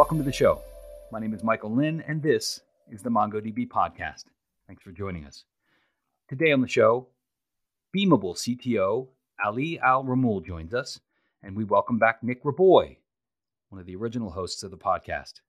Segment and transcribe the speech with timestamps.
[0.00, 0.62] Welcome to the show.
[1.12, 4.24] My name is Michael Lynn, and this is the MongoDB podcast.
[4.66, 5.44] Thanks for joining us.
[6.26, 7.08] Today on the show,
[7.94, 9.08] Beamable CTO
[9.44, 11.00] Ali El Rhermoul joins us,
[11.42, 12.96] and we welcome back Nic Raboy,
[13.68, 15.42] one of the original hosts of the podcast.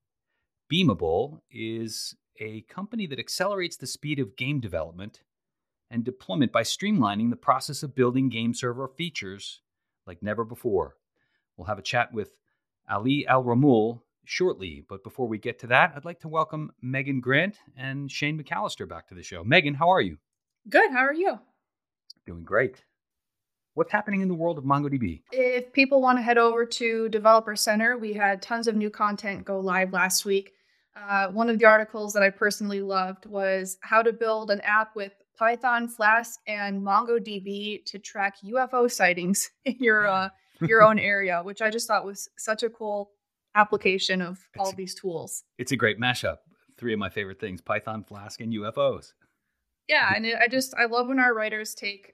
[0.69, 5.21] Beamable is a company that accelerates the speed of game development
[5.89, 9.61] and deployment by streamlining the process of building game server features
[10.05, 10.97] like never before.
[11.55, 12.31] We'll have a chat with
[12.89, 14.83] Ali El Rhermoul shortly.
[14.87, 18.87] But before we get to that, I'd like to welcome Megan Grant and Shane McAllister
[18.87, 19.43] back to the show.
[19.43, 20.17] Megan, how are you?
[20.69, 20.91] Good.
[20.91, 21.39] How are you?
[22.25, 22.83] Doing great.
[23.73, 25.21] What's happening in the world of MongoDB?
[25.31, 29.45] If people want to head over to Developer Center, we had tons of new content
[29.45, 30.51] go live last week.
[30.95, 34.93] Uh, one of the articles that I personally loved was how to build an app
[34.95, 41.41] with Python, Flask, and MongoDB to track UFO sightings in your uh, your own area,
[41.41, 43.11] which I just thought was such a cool
[43.55, 45.43] application of all It's- these tools.
[45.57, 46.37] It's a great mashup.
[46.77, 49.13] Three of my favorite things Python, Flask, and UFOs.
[49.87, 52.13] Yeah, and it, I just I love when our writers take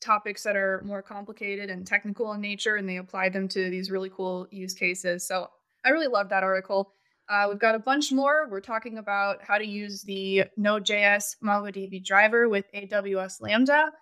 [0.00, 3.90] topics that are more complicated and technical in nature and they apply them to these
[3.90, 5.26] really cool use cases.
[5.28, 5.46] So
[5.84, 6.92] I really love that article.
[7.28, 8.48] Uh, we've got a bunch more.
[8.50, 13.92] We're talking about how to use the Node.js MongoDB driver with AWS Lambda.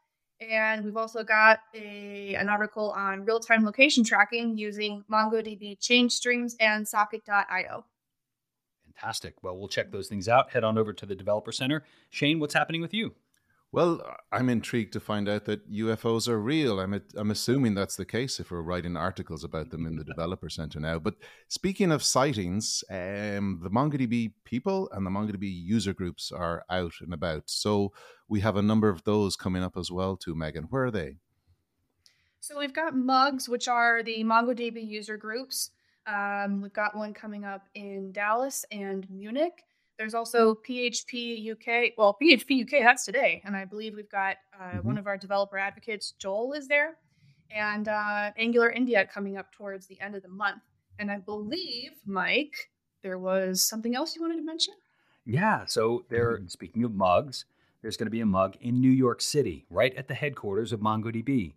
[0.41, 6.13] And we've also got a, an article on real time location tracking using MongoDB change
[6.13, 7.85] streams and socket.io.
[8.85, 9.43] Fantastic.
[9.43, 10.51] Well, we'll check those things out.
[10.51, 11.85] Head on over to the Developer Center.
[12.09, 13.15] Shane, what's happening with you?
[13.73, 16.81] Well, I'm intrigued to find out that UFOs are real.
[16.81, 20.49] I'm I'm assuming that's the case if we're writing articles about them in the developer
[20.49, 20.99] center now.
[20.99, 21.15] But
[21.47, 27.15] speaking of sightings, um, the MongoDB people and the MongoDB user groups are out and
[27.15, 27.45] about.
[27.47, 27.93] So
[28.29, 30.65] we have a number of those coming up as well too, Megan.
[30.65, 31.19] Where are they?
[32.41, 35.71] So we've got mugs, which are the MongoDB user groups.
[36.09, 39.63] Um, we've got one coming up in Dallas and Munich.
[40.01, 41.93] There's also PHP UK.
[41.99, 44.85] Well, PHP UK that's today, and I believe we've got uh, Mhm.
[44.85, 46.97] one of our developer advocates, Joel, is there,
[47.51, 50.63] and uh, Angular India coming up towards the end of the month.
[50.99, 52.71] And I believe, Mike,
[53.03, 54.73] there was something else you wanted to mention.
[55.27, 55.67] Yeah.
[55.67, 56.41] So there.
[56.49, 57.45] Speaking of mugs,
[57.83, 60.81] there's going to be a mug in New York City, right at the headquarters of
[60.81, 61.53] MongoDB.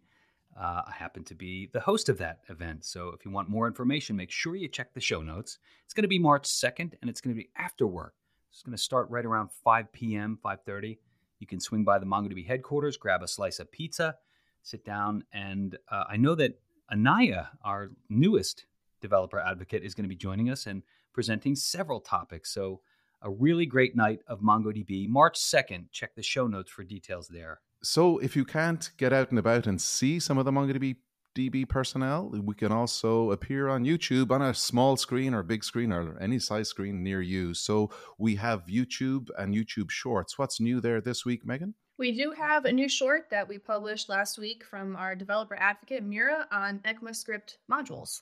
[0.59, 3.67] Uh, I happen to be the host of that event, so if you want more
[3.67, 5.59] information, make sure you check the show notes.
[5.85, 8.15] It's going to be March 2nd, and it's going to be after work.
[8.53, 10.99] It's going to start right around 5 p.m., 5:30.
[11.39, 14.15] You can swing by the MongoDB headquarters, grab a slice of pizza,
[14.61, 16.59] sit down, and uh, I know that
[16.91, 18.67] Anaya, our newest
[19.01, 20.83] developer advocate, is going to be joining us and
[21.13, 22.53] presenting several topics.
[22.53, 22.81] So
[23.23, 25.85] a really great night of MongoDB, March 2nd.
[25.91, 27.61] Check the show notes for details there.
[27.81, 30.97] So if you can't get out and about and see some of the MongoDB
[31.35, 35.91] DB personnel, we can also appear on YouTube on a small screen or big screen
[35.91, 37.53] or any size screen near you.
[37.53, 40.37] So we have YouTube and YouTube Shorts.
[40.37, 41.75] What's new there this week, Megan?
[41.97, 46.03] We do have a new short that we published last week from our developer advocate
[46.03, 48.21] Mira on ECMAScript modules.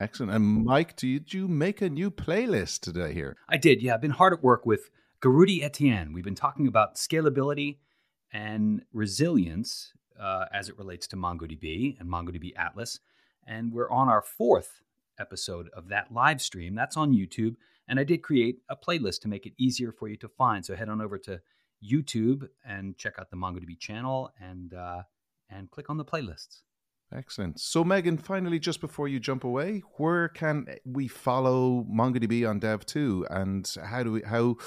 [0.00, 0.32] Excellent.
[0.32, 3.36] And Mike, did you make a new playlist today here?
[3.48, 3.94] I did, yeah.
[3.94, 4.90] I've been hard at work with
[5.22, 6.12] Garudi Etienne.
[6.12, 7.78] We've been talking about scalability
[8.32, 13.00] and resilience uh, as it relates to MongoDB and MongoDB Atlas.
[13.46, 14.82] And we're on our fourth
[15.18, 16.74] episode of that live stream.
[16.74, 17.56] That's on YouTube.
[17.88, 20.64] And I did create a playlist to make it easier for you to find.
[20.64, 21.40] So head on over to
[21.84, 25.02] YouTube and check out the MongoDB channel and uh,
[25.48, 26.62] and click on the playlists.
[27.12, 27.58] Excellent.
[27.58, 33.26] So, Megan, finally, just before you jump away, where can we follow MongoDB on dev.to,
[33.28, 34.58] and how do we how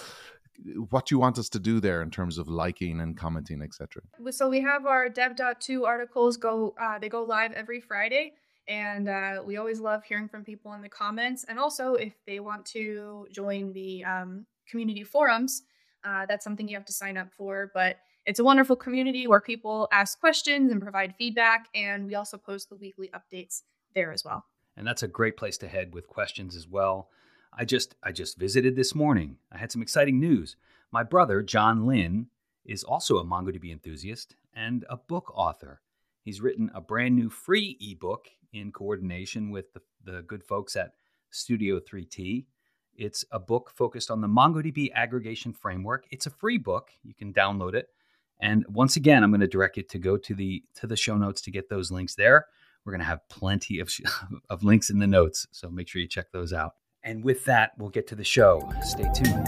[0.90, 4.02] what do you want us to do there in terms of liking and commenting, etc.?
[4.32, 8.34] So we have our dev.to articles go uh, they go live every Friday
[8.68, 12.40] and uh, we always love hearing from people in the comments and also if they
[12.40, 15.64] want to join the um, community forums
[16.06, 19.42] uh, that's something you have to sign up for but it's a wonderful community where
[19.42, 23.64] people ask questions and provide feedback and we also post the weekly updates
[23.96, 24.46] there as well
[24.76, 27.10] and that's a great place to head with questions as well.
[27.58, 29.38] I just I just visited this morning.
[29.52, 30.56] I had some exciting news.
[30.92, 32.28] My brother John Lynn
[32.66, 35.82] is also a MongoDB enthusiast and a book author.
[36.22, 40.94] He's written a brand new free ebook in coordination with the, the good folks at
[41.30, 42.46] Studio 3T.
[42.96, 46.06] It's a book focused on the MongoDB aggregation framework.
[46.12, 46.92] It's a free book.
[47.04, 47.88] You can download it.
[48.40, 51.18] And once again, I'm going to direct you to go to the to the show
[51.18, 52.48] notes to get those links there.
[52.86, 54.02] We're going to have plenty of, sh-
[54.50, 56.74] of links in the notes, so make sure you check those out.
[57.04, 58.72] And with that, we'll get to the show.
[58.82, 59.48] Stay tuned.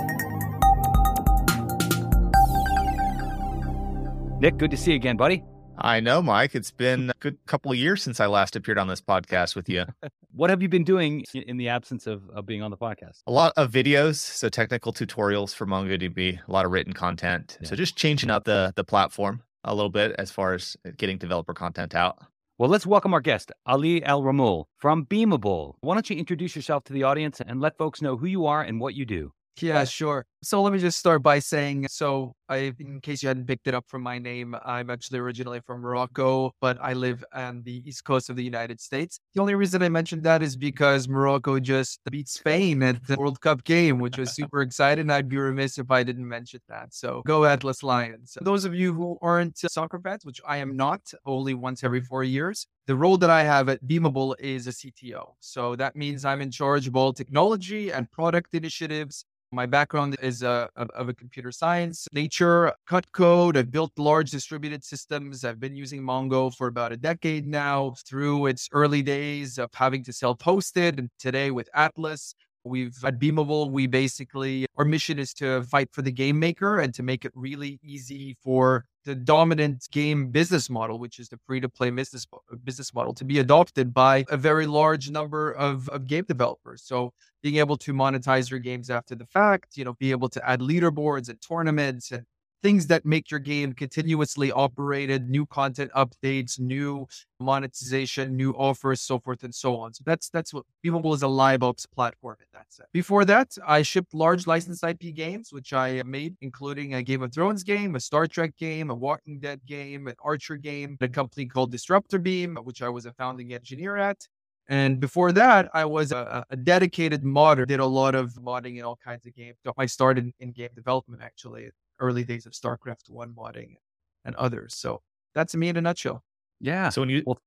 [4.41, 5.43] Nic, good to see you again, buddy.
[5.77, 6.55] I know, Mike.
[6.55, 9.69] It's been a good couple of years since I last appeared on this podcast with
[9.69, 9.85] you.
[10.33, 13.21] what have you been doing in the absence of, of being on the podcast?
[13.27, 17.57] A lot of videos, so technical tutorials for MongoDB, a lot of written content.
[17.61, 17.69] Yeah.
[17.69, 21.53] So just changing up the the platform a little bit as far as getting developer
[21.53, 22.19] content out.
[22.57, 25.73] Well, let's welcome our guest, Ali El Rhermoul from Beamable.
[25.81, 28.61] Why don't you introduce yourself to the audience and let folks know who you are
[28.61, 29.33] and what you do?
[29.61, 30.25] Yeah, sure.
[30.43, 33.73] So let me just start by saying so I in case you hadn't picked it
[33.73, 38.03] up from my name, I'm actually originally from Morocco, but I live on the east
[38.03, 39.19] coast of the United States.
[39.33, 43.39] The only reason I mentioned that is because Morocco just beat Spain at the World
[43.41, 45.09] Cup game, which was super exciting.
[45.09, 46.93] I'd be remiss if I didn't mention that.
[46.93, 48.37] So go Atlas Lions.
[48.41, 52.23] Those of you who aren't soccer fans, which I am not, only once every four
[52.23, 55.33] years, the role that I have at Beamable is a CTO.
[55.39, 60.43] So that means I'm in charge of all technology and product initiatives my background is
[60.43, 63.55] uh, of a computer science nature, cut code.
[63.55, 65.45] I've built large distributed systems.
[65.45, 70.03] I've been using Mongo for about a decade now through its early days of having
[70.03, 70.99] to self host it.
[70.99, 72.35] And today with Atlas,
[72.65, 76.95] We've at Beamable, we basically our mission is to fight for the game maker and
[76.95, 81.59] to make it really easy for the dominant game business model, which is the free
[81.59, 82.25] to play business
[82.63, 86.81] business model, to be adopted by a very large number of, of game developers.
[86.83, 90.49] So being able to monetize your games after the fact, you know, be able to
[90.49, 92.25] add leaderboards and tournaments and
[92.65, 97.07] things that make your game continuously operated, new content updates, new
[97.39, 99.93] monetization, new offers, so forth and so on.
[99.93, 102.89] So that's that's what Beamable is a live ops platform in that sense.
[102.91, 107.31] Before that, I shipped large licensed IP games, which I made, including a Game of
[107.31, 111.45] Thrones game, a Star Trek game, a Walking Dead game, an Archer game, a company
[111.45, 114.27] called Disruptor Beam, which I was a founding engineer at.
[114.67, 118.83] And before that, I was a, a, dedicated modder, did a lot of modding in
[118.83, 119.57] all kinds of games.
[119.77, 121.69] I started in game development actually
[121.99, 123.75] early days of StarCraft One modding
[124.23, 124.75] and others.
[124.75, 125.01] So
[125.33, 126.23] that's me in a nutshell.
[126.59, 126.89] Yeah.
[126.89, 127.39] So when you well,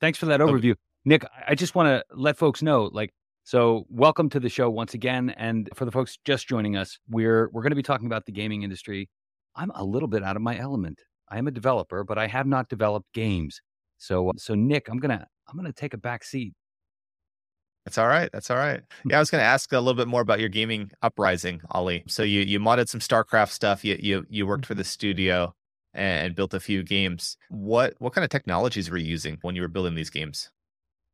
[0.00, 0.80] thanks for that overview, okay.
[1.04, 1.24] Nic.
[1.46, 3.12] I just want to let folks know, like,
[3.44, 5.30] so welcome to the show once again.
[5.30, 8.32] And for the folks just joining us, we're we're going to be talking about the
[8.32, 9.08] gaming industry.
[9.56, 11.00] I'm a little bit out of my element.
[11.28, 13.60] I am a developer, but I have not developed games.
[13.98, 16.54] So so Nic, I'm gonna I'm gonna take a back seat
[17.84, 18.30] that's all right.
[18.32, 18.80] That's all right.
[19.02, 19.10] Hmm.
[19.10, 22.04] Yeah, I was going to ask a little bit more about your gaming uprising, Ali.
[22.06, 23.84] So you you modded some StarCraft stuff.
[23.84, 24.88] You you you worked for the mm-hmm.
[24.88, 25.54] studio
[25.92, 27.36] and built a few games.
[27.50, 30.50] What what kind of technologies were you using when you were building these games?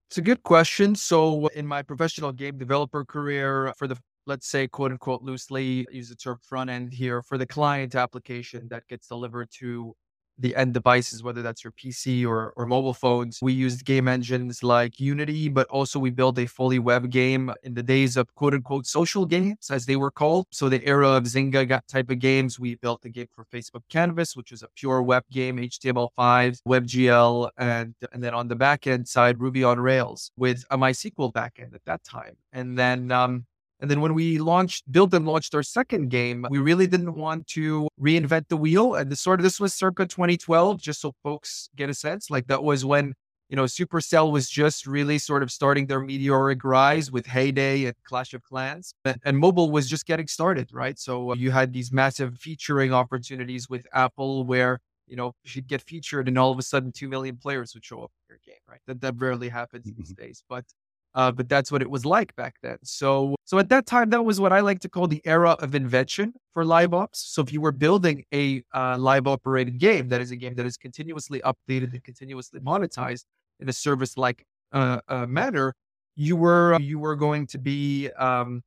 [0.09, 0.95] It's a good question.
[0.95, 3.97] So in my professional game developer career, for the
[4.27, 8.69] let's say quote unquote loosely use the term front end here for the client application
[8.71, 9.95] that gets delivered to
[10.39, 13.39] the end devices, whether that's your PC or, or mobile phones.
[13.43, 17.75] We used game engines like Unity, but also we built a fully web game in
[17.75, 20.47] the days of quote unquote social games, as they were called.
[20.51, 24.37] So the era of Zynga type of games, we built a game for Facebook Canvas,
[24.37, 29.41] which was a pure web game, HTML5, WebGL, and, and then on the backend side,
[29.41, 32.37] Ruby on Rails with a MySQL backend at that time.
[32.53, 33.47] And then um,
[33.81, 37.47] and then when we launched, built and launched our second game, we really didn't want
[37.49, 38.95] to reinvent the wheel.
[38.95, 42.31] And this sort of this was circa 2012, just so folks get a sense.
[42.31, 43.15] Like that was when
[43.49, 47.87] you know Supercell was just really sort of starting their meteoric rise with Hay Day
[47.87, 50.99] and Clash of Clans, and, and mobile was just getting started, right?
[50.99, 55.81] So uh, you had these massive featuring opportunities with Apple, where you know she'd get
[55.81, 58.63] featured, and all of a sudden two million players would show up in your game,
[58.69, 58.81] right?
[58.87, 60.23] That that rarely happens these mm-hmm.
[60.23, 60.67] days, but
[61.15, 62.79] uh, but that's what it was like back then.
[62.83, 65.75] So, so at that time, that was what I like to call the era of
[65.75, 67.21] invention for live ops.
[67.21, 70.67] So, if you were building a uh, live operated game, that is a game that
[70.67, 73.25] is continuously updated and continuously monetized
[73.59, 75.75] in a service like uh, uh, manner,
[76.17, 78.63] you were you were going to be um,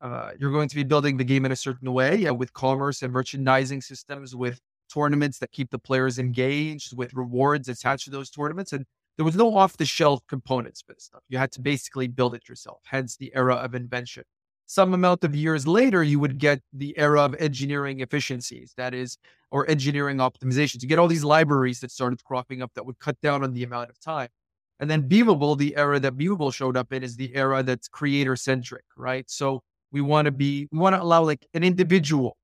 [0.00, 3.12] uh, you're going to be building the game in a certain way with commerce and
[3.12, 4.60] merchandising systems, with
[4.92, 8.84] tournaments that keep the players engaged, with rewards attached to those tournaments, and
[9.16, 11.22] there was no off the shelf components for this stuff.
[11.28, 14.24] You had to basically build it yourself, hence the era of invention.
[14.66, 19.18] Some amount of years later, you would get the era of engineering efficiencies, that is,
[19.50, 20.82] or engineering optimizations.
[20.82, 23.62] You get all these libraries that started cropping up that would cut down on the
[23.62, 24.28] amount of time.
[24.80, 28.36] And then Beamable, the era that Beamable showed up in, is the era that's creator
[28.36, 29.30] centric, right?
[29.30, 32.36] So we want to be, we want to allow like an individual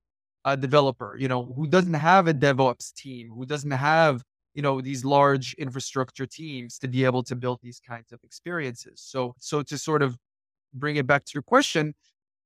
[0.44, 4.22] uh, developer, you know, who doesn't have a DevOps team, who doesn't have
[4.54, 9.00] you know these large infrastructure teams to be able to build these kinds of experiences
[9.04, 10.16] so so to sort of
[10.75, 11.95] bring it back to your question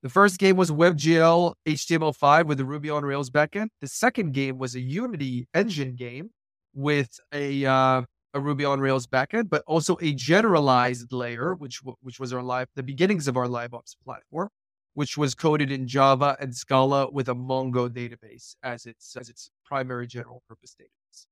[0.05, 3.69] the first game was WebGL HTML5 with the Ruby on Rails backend.
[3.81, 6.29] The second game was a Unity engine game
[6.75, 8.03] with a uh,
[8.35, 12.69] a Ruby on Rails backend, but also a generalized layer, which which was our live
[12.77, 14.51] the beginnings of our live ops platform,
[14.93, 19.51] which was coded in Java and Scala with a Mongo database as its as its
[19.65, 21.27] primary general purpose database.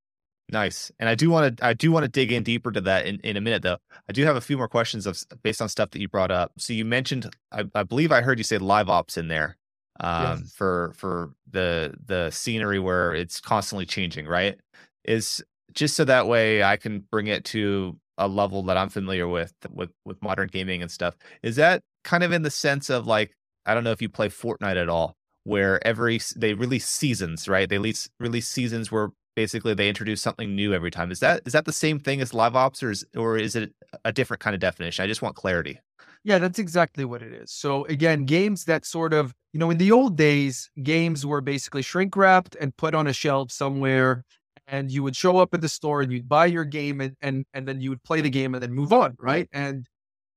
[0.52, 0.92] Nice.
[1.00, 3.18] And I do want to I do want to dig in deeper to that in,
[3.20, 3.78] in a minute though.
[4.08, 6.52] I do have a few more questions of based on stuff that you brought up.
[6.58, 9.56] So you mentioned I, I believe I heard you say live ops in there
[10.00, 10.52] um Yes.
[10.54, 14.58] for for the the scenery where it's constantly changing, right?
[15.04, 15.42] Is
[15.72, 19.54] just so that way I can bring it to a level that I'm familiar with
[19.70, 21.16] with with modern gaming and stuff.
[21.42, 24.28] Is that kind of in the sense of like I don't know if you play
[24.28, 27.68] Fortnite at all where every they release seasons, right?
[27.70, 31.10] They release release seasons where basically they introduce something new every time.
[31.10, 33.72] Is that is that the same thing as live ops, or is or is it
[34.04, 35.04] a different kind of definition?
[35.04, 35.80] I just want clarity.
[36.24, 37.50] Yeah, that's exactly what it is.
[37.50, 41.82] So again, games that sort of, you know, in the old days, games were basically
[41.82, 44.24] shrink wrapped and put on a shelf somewhere.
[44.68, 47.44] And you would show up at the store and you'd buy your game and, and
[47.52, 49.48] and then you would play the game and then move on, right?
[49.52, 49.86] And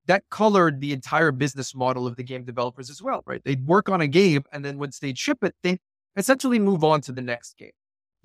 [0.07, 3.41] that colored the entire business model of the game developers as well, right?
[3.43, 5.77] They'd work on a game and then once they'd ship it, they
[6.15, 7.71] essentially move on to the next game.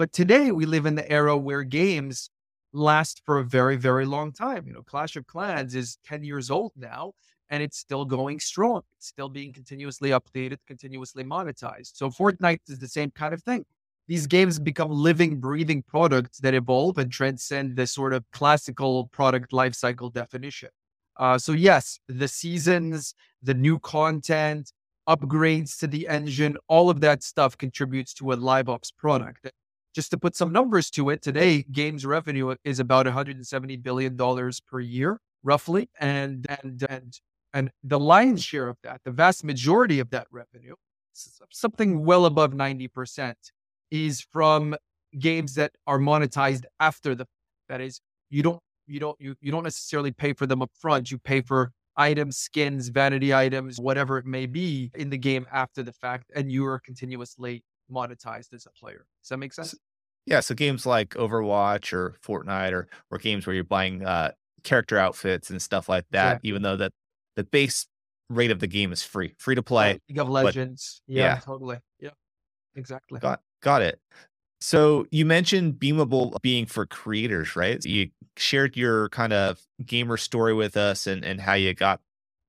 [0.01, 2.31] But today we live in the era where games
[2.73, 4.67] last for a very, very long time.
[4.67, 7.13] You know, Clash of Clans is 10 years old now
[7.51, 8.81] and it's still going strong.
[8.97, 11.99] It's still being continuously updated, continuously monetized.
[11.99, 13.67] So Fortnite is the same kind of thing.
[14.09, 19.53] These games become living, breathing products that evolve and transcend the sort of classical product
[19.53, 20.71] lifecycle definition.
[21.19, 24.73] Uh, so yes, the seasons, the new content,
[25.07, 29.51] upgrades to the engine, all of that stuff contributes to a live ops product.
[29.95, 34.61] Just to put some numbers to it, today games revenue is about 170 billion dollars
[34.61, 37.21] per year, roughly, and and and
[37.53, 40.75] and the lion's share of that, the vast majority of that revenue,
[41.51, 43.35] something well above 90%,
[43.91, 44.77] is from
[45.19, 47.27] games that are monetized after the
[47.69, 51.11] that is you don't you don't you, you don't necessarily pay for them up front
[51.11, 55.83] you pay for items skins vanity items whatever it may be in the game after
[55.83, 59.75] the fact and you are continuously monetized as a player does that make sense
[60.27, 64.33] Yeah, so games like Overwatch or Fortnite or or games where you're buying uh,
[64.63, 66.93] character outfits and stuff like that, even though that
[67.37, 67.87] the base
[68.29, 69.99] rate of the game is free, free to play.
[70.09, 71.41] league of legends yeah, yeah.
[71.41, 72.11] totally yeah
[72.77, 73.99] exactly Got got it.
[74.61, 77.83] So you mentioned Beamable being for creators, right?
[77.85, 82.01] You shared your kind of gamer story with us and and how you got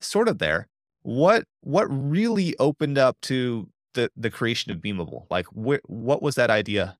[0.02, 0.68] sort of there.
[1.04, 5.26] What what really opened up to the the creation of Beamable?
[5.30, 6.98] Like wh- what was that idea?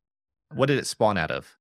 [0.54, 1.58] What did it spawn out of?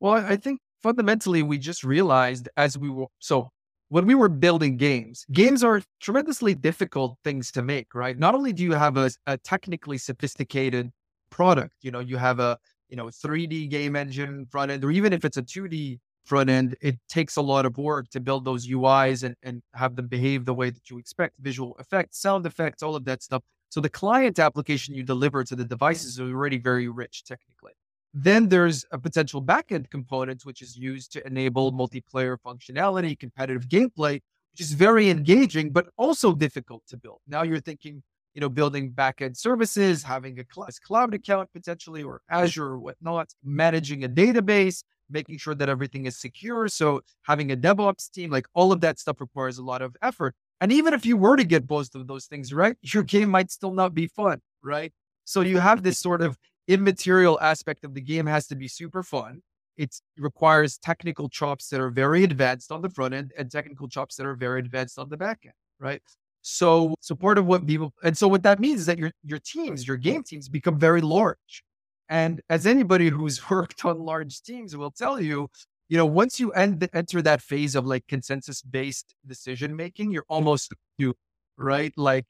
[0.00, 3.50] Well, I think fundamentally we just realized as we were so
[3.88, 8.18] when we were building games, games are tremendously difficult things to make, right?
[8.18, 10.90] Not only do you have a, a technically sophisticated
[11.30, 15.12] product, you know, you have a you know 3D game engine front end, or even
[15.12, 18.68] if it's a 2D front end, it takes a lot of work to build those
[18.68, 22.82] UIs and, and have them behave the way that you expect, visual effects, sound effects,
[22.82, 23.42] all of that stuff.
[23.70, 27.72] So the client application you deliver to the devices is already very rich technically.
[28.14, 28.48] Then mm-hmm.
[28.48, 34.20] there's a potential backend component, which is used to enable multiplayer functionality, competitive gameplay,
[34.52, 37.20] which is very engaging, but also difficult to build.
[37.28, 38.02] Now you're thinking,
[38.34, 44.04] you know, building backend services, having a cloud account potentially, or Azure or whatnot, managing
[44.04, 46.68] a database, making sure that everything is secure.
[46.68, 50.34] So having a DevOps team, like all of that stuff requires a lot of effort.
[50.60, 53.50] And even if you were to get both of those things right, your game might
[53.50, 54.92] still not be fun, right?
[55.24, 56.36] So you have this sort of
[56.66, 59.42] immaterial aspect of the game has to be super fun.
[59.76, 64.16] It requires technical chops that are very advanced on the front end and technical chops
[64.16, 66.02] that are very advanced on the back end, right?
[66.42, 69.38] So, so part of what people and so what that means is that your your
[69.38, 71.62] teams, your game teams, become very large.
[72.08, 75.48] And as anybody who's worked on large teams will tell you,
[75.88, 80.26] you know, once you end, enter that phase of like consensus based decision making, you're
[80.28, 81.14] almost doomed,
[81.56, 81.92] right?
[81.96, 82.26] Like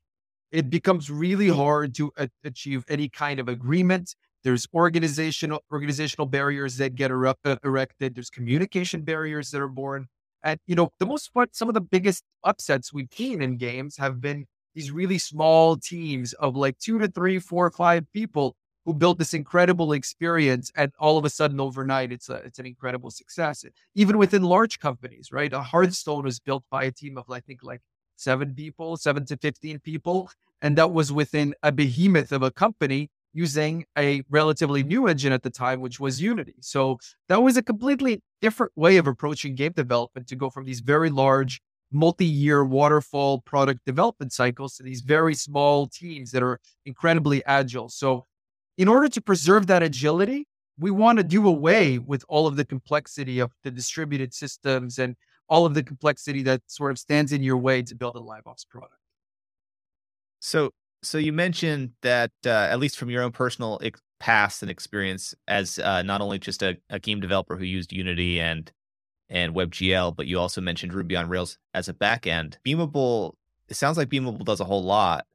[0.52, 4.14] it becomes really hard to a- achieve any kind of agreement.
[4.44, 8.14] There's organizational organizational barriers that get eru- uh, erected.
[8.14, 10.06] There's communication barriers that are born.
[10.44, 13.96] And you know, the most fun, some of the biggest upsets we've seen in games
[13.98, 18.54] have been these really small teams of like two to three, four, five people
[18.88, 22.64] who built this incredible experience, and all of a sudden, overnight, it's a it's an
[22.64, 23.62] incredible success.
[23.95, 25.52] Even within large companies, right?
[25.52, 27.83] A Hearthstone was built by a team of I think like
[28.16, 30.30] seven people, seven to fifteen people,
[30.62, 35.42] and that was within a behemoth of a company using a relatively new engine at
[35.42, 36.54] the time, which was Unity.
[36.61, 40.80] So that was a completely different way of approaching game development to go from these
[40.80, 41.61] very large
[41.92, 47.90] multi-year waterfall product development cycles to these very small teams that are incredibly agile.
[47.90, 48.25] So
[48.78, 50.47] in order to preserve that agility,
[50.78, 55.16] we want to do away with all of the complexity of the distributed systems and
[55.49, 58.47] all of the complexity that sort of stands in your way to build a live
[58.47, 58.94] ops product.
[60.40, 60.70] So,
[61.02, 65.35] so you mentioned that uh, at least from your own personal ex- past and experience
[65.49, 68.70] as uh, not only just a, a game developer who used Unity and
[69.30, 72.54] and WebGL, but you also mentioned Ruby on Rails as a backend.
[72.66, 73.35] Beamable,
[73.68, 75.26] it sounds like Beamable does a whole lot.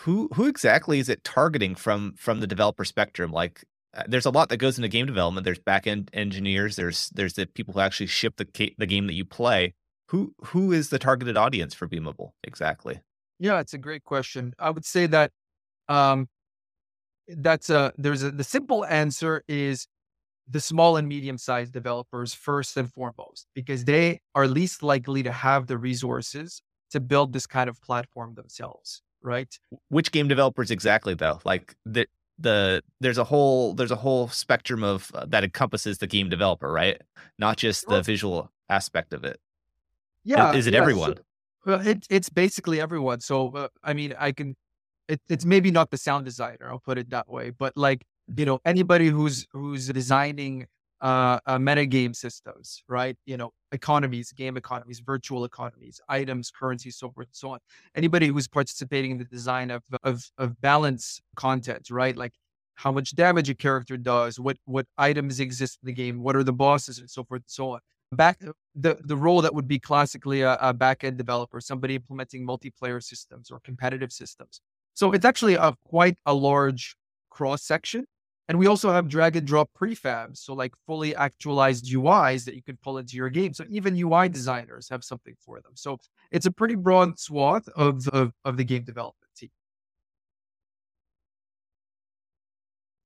[0.00, 3.32] Who who exactly is it targeting from from the developer spectrum?
[3.32, 3.64] Like,
[3.96, 5.44] uh, there's a lot that goes into game development.
[5.44, 6.76] There's backend engineers.
[6.76, 8.46] There's there's the people who actually ship the
[8.78, 9.74] the game that you play.
[10.10, 13.00] Who who is the targeted audience for Beamable exactly?
[13.40, 14.54] Yeah, it's a great question.
[14.58, 15.32] I would say that
[15.88, 16.28] um,
[17.28, 19.88] that's a there's a the simple answer is
[20.48, 25.32] the small and medium sized developers first and foremost because they are least likely to
[25.32, 29.52] have the resources to build this kind of platform themselves right?
[29.88, 31.40] Which game developers exactly though?
[31.44, 32.06] Like the
[32.38, 36.70] the there's a whole there's a whole spectrum of uh, that encompasses the game developer
[36.70, 37.00] right?
[37.38, 39.40] Not just the visual aspect of it.
[40.24, 41.16] Yeah is, it yeah, everyone?
[41.16, 41.22] So,
[41.68, 44.56] well it, it's basically everyone so uh, i mean i can
[45.08, 48.04] it, it's maybe not the sound designer i'll put it that way but like
[48.36, 50.66] you know anybody who's who's designing
[51.00, 53.16] uh, uh metagame systems right?
[53.26, 57.58] You know economies game economies virtual economies items currency so forth and so on.
[57.94, 62.16] Anybody who's participating in the design of of of balance content right?
[62.16, 62.32] Like
[62.74, 66.44] how much damage a character does what what items exist in the game what are
[66.44, 67.80] the bosses and so forth and so on.
[68.12, 68.40] Back
[68.74, 73.02] the the role that would be classically a, a back end developer somebody implementing multiplayer
[73.02, 74.60] systems or competitive systems.
[74.94, 76.96] So it's actually a quite a large
[77.30, 78.06] cross section
[78.48, 82.62] and we also have drag and drop prefabs, so like fully actualized UIs that you
[82.62, 83.52] can pull into your game.
[83.52, 85.72] So even UI designers have something for them.
[85.74, 85.98] So
[86.30, 89.50] it's a pretty broad swath of of, of the game development team.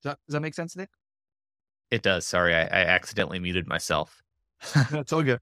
[0.02, 0.90] Does that, does that make sense, Nic?
[1.90, 2.24] It does.
[2.24, 4.22] Sorry, I, I accidentally muted myself.
[4.90, 5.40] That's all good.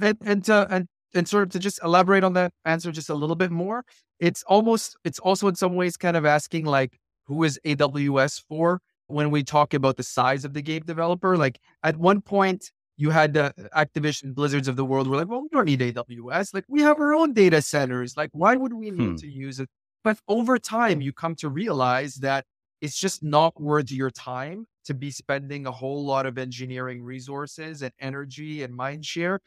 [0.00, 3.14] And and uh, and and sort of to just elaborate on that answer just a
[3.14, 3.84] little bit more,
[4.20, 8.80] it's almost it's also in some ways kind of asking like who is AWS for?
[9.10, 11.36] When we talk about the size of the game developer.
[11.36, 15.42] Like at one point, you had the Activision Blizzards of the world were like, well,
[15.42, 16.52] we don't need AWS.
[16.52, 18.16] Like we have our own data centers.
[18.16, 19.14] Like why would we need hmm.
[19.16, 19.68] to use it?
[20.04, 22.44] But over time, you come to realize that
[22.80, 27.82] it's just not worth your time to be spending a whole lot of engineering resources
[27.82, 29.40] and energy and mind share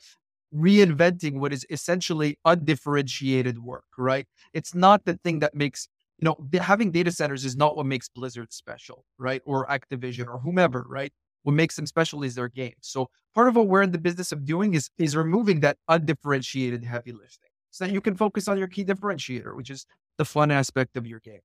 [0.56, 4.28] reinventing what is essentially undifferentiated work, right?
[4.54, 5.88] It's not the thing that makes
[6.20, 9.42] you know, having data centers is not what makes Blizzard special, right?
[9.46, 11.12] Or Activision or whomever, right?
[11.44, 12.76] What makes them special is their game.
[12.82, 16.84] So part of what we're in the business of doing is is removing that undifferentiated
[16.84, 19.86] heavy lifting so that you can focus on your key differentiator, which is
[20.18, 21.42] the fun aspect of your game.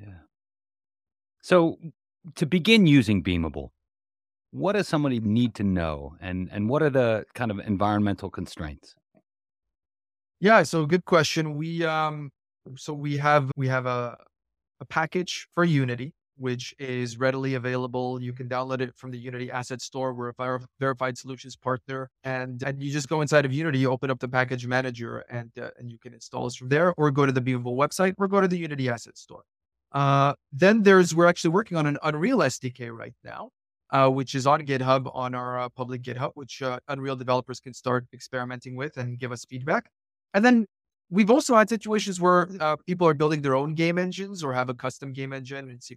[0.00, 0.22] Yeah.
[1.42, 1.78] So
[2.34, 3.70] to begin using Beamable,
[4.50, 8.94] what does somebody need to know and and what are the kind of environmental constraints?
[10.40, 11.54] Yeah, so good question.
[11.56, 12.30] We um
[12.76, 14.16] so we have we have a
[14.80, 18.20] a package for Unity, which is readily available.
[18.20, 20.12] You can download it from the Unity Asset Store.
[20.12, 23.90] We're a ver- verified solutions partner, and and you just go inside of Unity, you
[23.90, 27.10] open up the package manager, and uh, and you can install it from there, or
[27.10, 29.44] go to the Beamable website, or go to the Unity Asset Store.
[29.92, 33.50] Uh, then there's we're actually working on an Unreal SDK right now,
[33.90, 37.74] uh, which is on GitHub on our uh, public GitHub, which uh, Unreal developers can
[37.74, 39.90] start experimenting with and give us feedback.
[40.34, 40.66] And then
[41.12, 44.70] we've also had situations where uh, people are building their own game engines or have
[44.70, 45.96] a custom game engine in C++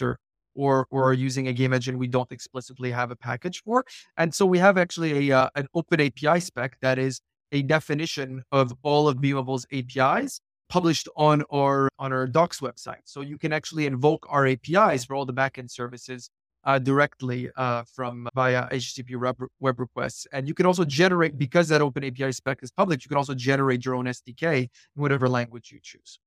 [0.00, 0.18] or
[0.54, 3.84] or or are using a game engine we don't explicitly have a package for.
[4.16, 7.20] And so we have actually a uh, an open API spec that is
[7.52, 13.02] a definition of all of Beamable's APIs published on our on our docs website.
[13.04, 16.30] So you can actually invoke our APIs for all the backend services
[16.64, 20.26] uh, directly uh, from via HTTP web, web requests.
[20.32, 23.34] And you can also generate, because that open API spec is public, you can also
[23.34, 26.18] generate your own SDK in whatever language you choose.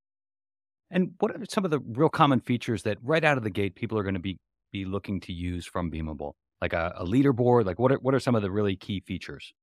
[0.91, 3.76] And what are some of the real common features that right out of the gate
[3.76, 4.38] people are going to be
[4.71, 6.34] be looking to use from Beamable?
[6.62, 7.65] Like a, a leaderboard?
[7.65, 9.54] Like what are what are some of the really key features?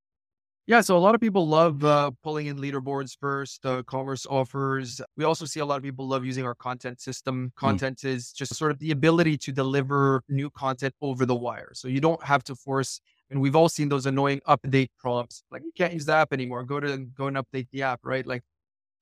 [0.69, 5.01] Yeah, so a lot of people love uh, pulling in leaderboards first, uh, commerce offers.
[5.17, 7.47] We also see a lot of people love using our content system.
[7.47, 7.55] Mm.
[7.57, 8.09] Content mm.
[8.09, 11.73] is just sort of the ability to deliver new content over the wire.
[11.75, 15.43] So you don't have to force, and we've all seen those annoying update prompts.
[15.51, 16.63] Like you can't use the app anymore.
[16.63, 18.25] Go to go and update the app, right?
[18.25, 18.43] Like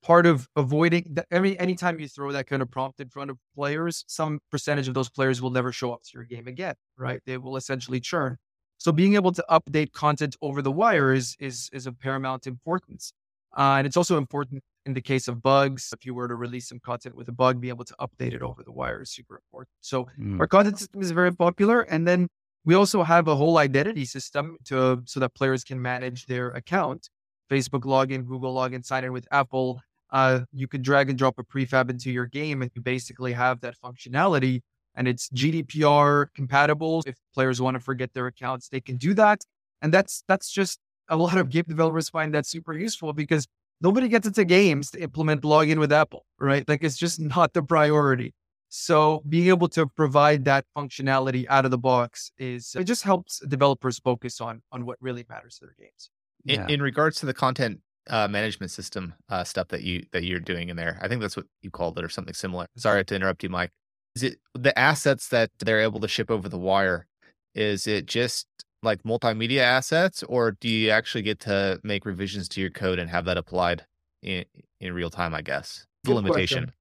[0.03, 3.37] part of avoiding that every anytime you throw that kind of prompt in front of
[3.55, 7.20] players, some percentage of those players will never show up to your game again, right?
[7.27, 8.38] They will essentially churn.
[8.81, 13.12] So being able to update content over the wire is is is of paramount importance.
[13.57, 15.93] Uh, and it's also important in the case of bugs.
[15.93, 18.40] If you were to release some content with a bug, be able to update it
[18.40, 19.69] over the wire is super important.
[19.83, 20.40] So mm.
[20.40, 21.83] our content system is very popular.
[21.83, 22.29] And then
[22.64, 27.11] we also have a whole identity system to so that players can manage their account.
[27.51, 29.81] Facebook login, Google login, sign in with Apple.
[30.11, 33.61] Uh, you can drag and drop a prefab into your game, and you basically have
[33.61, 34.62] that functionality
[35.01, 37.03] and it's GDPR compatible.
[37.07, 39.43] If players want to forget their accounts, they can do that.
[39.81, 43.47] And that's that's just a lot of game developers find that super useful because
[43.81, 46.69] nobody gets into games to implement login with Apple, right?
[46.69, 48.35] Like it's just not the priority.
[48.69, 53.41] So being able to provide that functionality out of the box is it just helps
[53.49, 56.11] developers focus on on what really matters to their games.
[56.45, 60.41] In, in regards to the content uh, management system uh, stuff that you that you're
[60.41, 62.67] doing in there, I think that's what you called it or something similar.
[62.77, 63.71] Sorry to interrupt you, Mike.
[64.16, 67.07] Is it the assets that they're able to ship over the wire?
[67.55, 68.46] Is it just
[68.83, 73.11] like multimedia assets, or do you actually get to make revisions to your code and
[73.11, 73.85] have that applied
[74.23, 74.44] in
[74.81, 75.35] in real time?
[75.35, 76.64] I guess the Good limitation.
[76.64, 76.75] question.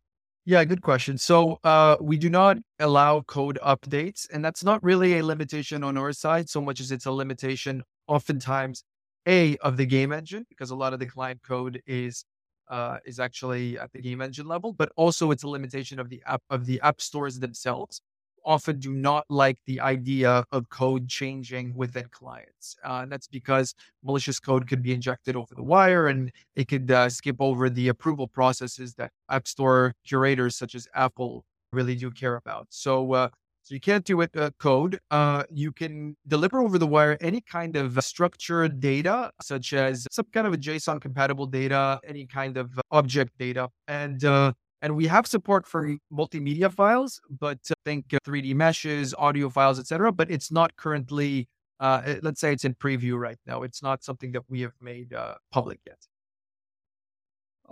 [0.45, 1.17] Yeah, good question.
[1.17, 5.97] So uh, we do not allow code updates, and that's not really a limitation on
[5.97, 8.83] our side so much as it's a limitation, oftentimes,
[9.27, 12.23] a of the game engine because a lot of the client code is
[12.69, 16.21] uh, is actually at the game engine level, but also it's a limitation of the
[16.25, 18.01] app of the app stores themselves.
[18.45, 22.75] Often do not like the idea of code changing within clients.
[22.85, 26.89] Uh, and that's because malicious code could be injected over the wire and it could
[26.89, 32.09] uh, skip over the approval processes that App Store curators such as Apple really do
[32.11, 32.67] care about.
[32.69, 33.29] So, uh,
[33.69, 34.99] so you can't do it uh, code.
[35.11, 40.25] Uh, you can deliver over the wire any kind of structured data, such as some
[40.33, 45.05] kind of a JSON compatible data, any kind of object data, and uh, and we
[45.05, 50.11] have support for multimedia files, but uh, think 3D meshes, audio files, etc.
[50.11, 51.47] But it's not currently.
[51.79, 53.61] Uh, let's say it's in preview right now.
[53.61, 55.99] It's not something that we have made uh, public yet.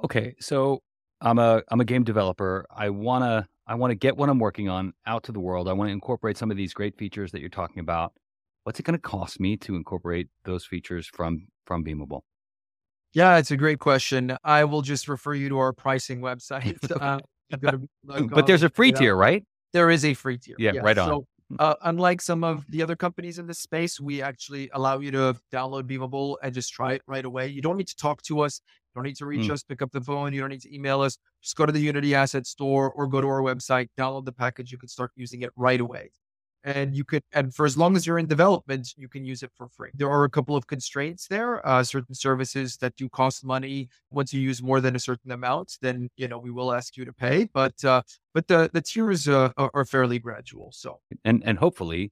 [0.03, 0.83] Okay, so
[1.21, 2.67] I'm a I'm a game developer.
[2.69, 5.67] I wanna I wanna get what I'm working on out to the world.
[5.67, 8.13] I want to incorporate some of these great features that you're talking about.
[8.63, 12.21] What's it going to cost me to incorporate those features from from Beamable?
[13.13, 14.35] Yeah, it's a great question.
[14.43, 16.77] I will just refer you to our pricing website.
[17.01, 17.77] Uh,
[18.29, 19.41] but there's a free tier, right?
[19.71, 20.57] There is a free tier.
[20.59, 21.07] Yeah, right on.
[21.07, 21.27] So,
[21.59, 25.37] uh, unlike some of the other companies in this space, we actually allow you to
[25.49, 27.47] download Beamable and just try it right away.
[27.47, 28.59] You don't need to talk to us.
[28.67, 29.51] You don't need to reach Mm.
[29.51, 30.33] us, pick up the phone.
[30.33, 31.17] You don't need to email us.
[31.47, 34.69] Just go to the Unity Asset Store or go to our website, download the package.
[34.69, 36.11] You can start using it right away.
[36.65, 39.51] And you could, and for as long as you're in development, you can use it
[39.55, 39.91] for free.
[39.93, 41.65] There are a couple of constraints there.
[41.65, 43.87] Uh, certain services that do cost money.
[44.11, 47.05] Once you use more than a certain amount, then you know we will ask you
[47.05, 47.47] to pay.
[47.53, 48.01] But uh,
[48.33, 50.73] but the the tiers uh, are, fairly gradual.
[50.73, 52.11] So And and hopefully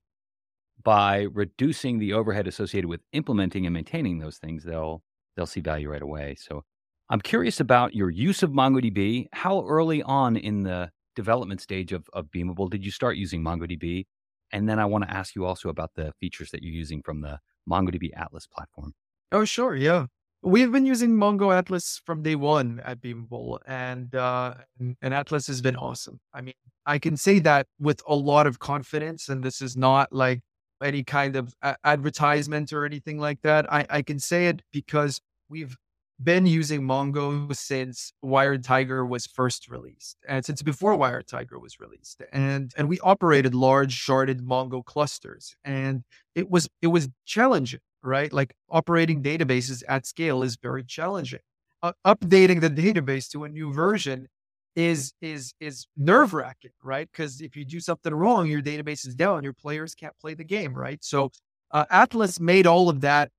[0.82, 5.04] by reducing the overhead associated with implementing and maintaining those things, they'll
[5.36, 6.38] they'll see value right away.
[6.39, 6.63] So
[7.10, 9.28] I'm curious about your use of MongoDB.
[9.32, 14.06] How early on in the development stage of, of Beamable did you start using MongoDB?
[14.52, 17.22] And then I want to ask you also about the features that you're using from
[17.22, 17.39] the
[17.70, 18.94] MongoDB Atlas platform.
[19.32, 19.76] Oh, sure.
[19.76, 20.08] Yeah.
[20.41, 25.60] We've been using Mongo Atlas from day one at Beamable, and, uh, and Atlas has
[25.60, 26.20] been awesome.
[26.34, 26.54] I mean,
[26.86, 30.41] I can say that with a lot of confidence, and this is not like
[30.84, 33.72] any kind of a- advertisement or anything like that.
[33.74, 35.76] I, I can say it because we've
[36.23, 42.73] been using Mongo since WiredTiger was first released, and since before WiredTiger was released, and
[42.78, 48.32] and we operated large sharded Mongo clusters, and it was it was challenging right?
[48.32, 51.39] Like operating databases at scale is very challenging.
[51.82, 54.28] Uh, updating the database to a new version
[54.75, 57.10] is is is nerve wracking, right?
[57.12, 60.43] Because if you do something wrong, your database is down, your players can't play the
[60.43, 61.04] game, right?
[61.04, 61.32] So
[61.71, 63.32] uh, Atlas made all of that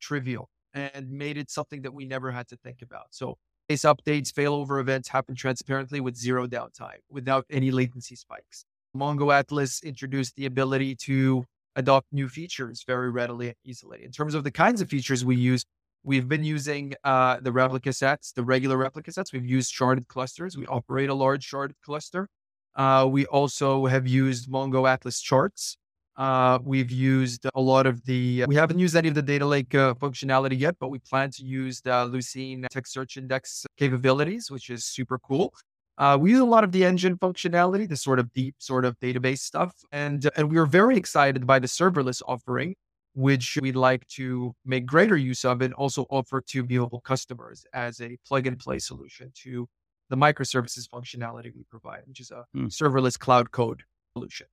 [0.00, 3.06] trivial and made it something that we never had to think about.
[3.10, 8.64] So base updates, failover events happen transparently with zero downtime, without any latency spikes.
[8.96, 11.44] Mongo Atlas introduced the ability to
[11.76, 14.04] adopt new features very readily and easily.
[14.04, 15.64] In terms of the kinds of features we use,
[16.04, 19.32] we've been using uh, the replica sets, the regular replica sets.
[19.32, 20.56] We've used sharded clusters.
[20.56, 22.28] We operate a large sharded cluster.
[22.76, 25.76] Uh, we also have used Mongo Atlas charts.
[26.16, 29.74] Uh, we've used a lot of the, we haven't used any of the data lake
[29.74, 34.70] uh, functionality yet, but we plan to use the Lucene text search index capabilities, which
[34.70, 35.52] is super cool.
[35.98, 38.98] Uh, we use a lot of the engine functionality, the sort of deep sort of
[39.00, 42.74] database stuff, and and we are very excited by the serverless offering,
[43.14, 48.00] which we'd like to make greater use of and also offer to Beamable customers as
[48.00, 49.68] a plug and play solution to
[50.10, 52.66] the microservices functionality we provide, which is a Hmm.
[52.66, 53.82] serverless cloud code
[54.16, 54.46] solution.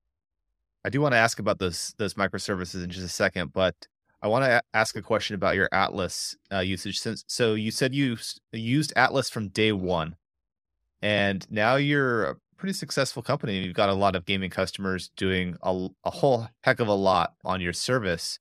[0.83, 3.75] I do want to ask about those those microservices in just a second, but
[4.21, 6.99] I want to ask a question about your Atlas uh, usage.
[6.99, 8.17] Since so you said you
[8.51, 10.15] used Atlas from day one,
[11.01, 13.59] and now you're a pretty successful company.
[13.59, 17.33] You've got a lot of gaming customers doing a, a whole heck of a lot
[17.43, 18.39] on your service.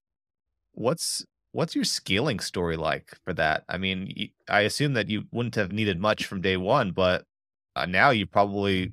[0.72, 3.64] What's what's your scaling story like for that?
[3.68, 7.24] I mean, I assume that you wouldn't have needed much from day one, but
[7.76, 8.92] uh, now you probably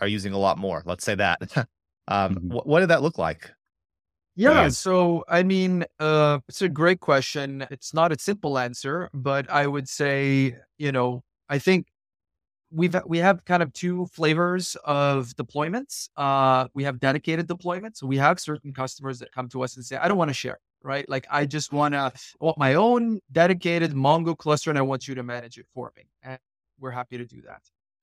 [0.00, 0.82] are using a lot more.
[0.86, 1.68] Let's say that.
[2.10, 2.52] um, Mhm.
[2.52, 3.50] wh- what did that look like?
[4.36, 4.68] Yeah, Yeah.
[4.68, 7.66] so I mean, uh, it's a great question.
[7.70, 11.88] It's not a simple answer, but I would say, you know, I think
[12.70, 16.08] we've we have kind of two flavors of deployments.
[16.16, 18.02] Uh, we have dedicated deployments.
[18.02, 20.58] We have certain customers that come to us and say, "I don't want to share."
[20.82, 21.06] Right?
[21.10, 25.14] Like, I just want to want my own dedicated Mongo cluster, and I want you
[25.16, 26.04] to manage it for me.
[26.22, 26.38] And
[26.78, 27.62] we're happy to do that.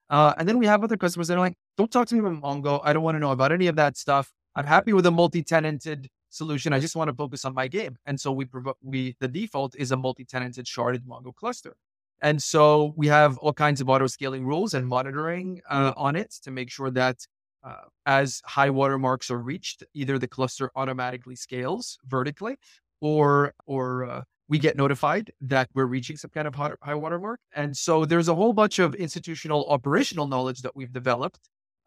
[0.10, 2.42] Uh, and then we have other customers that are like, "Don't talk to me about
[2.42, 2.80] Mongo.
[2.84, 4.32] I don't want to know about any of that stuff.
[4.56, 6.74] I'm happy with a multi-tenanted solution.
[6.74, 9.76] I just want to focus on my game." And so we provo- we the default
[9.76, 11.76] is a multi-tenanted sharded Mongo cluster.
[12.22, 16.32] And so we have all kinds of auto scaling rules and monitoring uh, on it
[16.44, 17.28] to make sure that
[17.64, 22.56] uh, as high watermarks are reached, either the cluster automatically scales vertically,
[23.02, 27.40] or or uh, we get notified that we're reaching some kind of high, high watermark.
[27.54, 31.40] And so there's a whole bunch of institutional operational knowledge that we've developed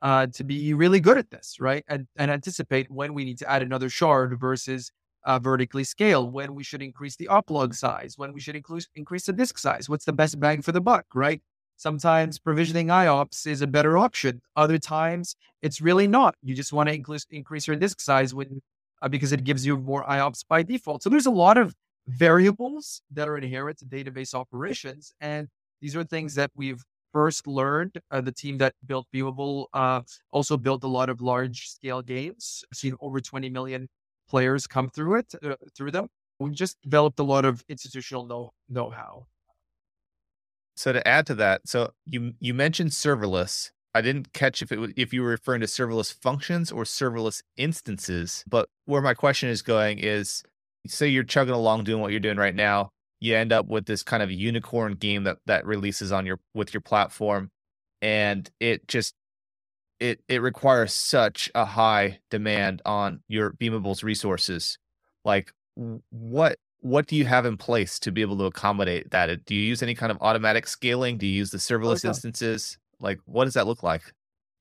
[0.03, 1.85] uh, to be really good at this, right?
[1.89, 4.93] And and anticipate when we need to add another shard versus
[5.25, 9.27] uh, vertically scale, when we should increase the oplog size, when we should increase increase
[9.27, 9.89] the disk size.
[9.89, 11.43] What's the best bang for the buck, right?
[11.77, 14.43] Sometimes provisioning IOPS is a better option.
[14.57, 16.35] Other times it's really not.
[16.43, 18.61] You just want to increase increase your disk size when
[19.03, 21.03] uh, because it gives you more IOPS by default.
[21.03, 21.75] So there's a lot of
[22.09, 25.49] variables that are inherent to database operations, and
[25.81, 26.83] these are things that we've
[27.13, 28.01] first learned.
[28.11, 32.65] Uh, the team that built Beamable uh, also built a lot of large scale games.
[32.73, 33.89] I've seen over 20 million
[34.29, 36.09] players come through it uh, through them.
[36.39, 39.27] We've just developed a lot of institutional know know how.
[40.77, 43.71] So to add to that, so you you mentioned serverless.
[43.93, 47.43] I didn't catch if it was, if you were referring to serverless functions or serverless
[47.57, 48.45] instances.
[48.49, 50.45] But where my question is going is,
[50.87, 52.91] say you're chugging along doing what you're doing right now,
[53.21, 56.73] you end up with this kind of unicorn game that that releases on your with
[56.73, 57.51] your platform,
[58.01, 59.15] and it just
[60.01, 64.79] it it requires such a high demand on your Beamable's resources.
[65.25, 65.53] Like
[66.11, 69.45] what what do you have in place to be able to accommodate that?
[69.45, 71.19] Do you use any kind of automatic scaling?
[71.19, 72.11] Do you use the serverless oh, yeah.
[72.11, 72.79] instances?
[73.01, 74.03] Like what does that look like?